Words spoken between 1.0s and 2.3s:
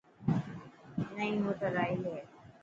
نئي موٽر آي هي.